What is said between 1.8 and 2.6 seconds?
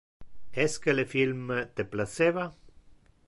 placeva.